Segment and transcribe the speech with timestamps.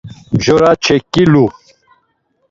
[0.33, 1.45] Mjora çeǩilu.